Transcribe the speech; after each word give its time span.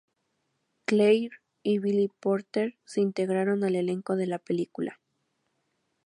Clair 0.85 1.29
y 1.61 1.77
Billy 1.77 2.07
Porter 2.07 2.73
se 2.85 3.01
integraron 3.01 3.63
al 3.63 3.75
elenco 3.75 4.15
de 4.15 4.25
la 4.25 4.39
película. 4.39 4.99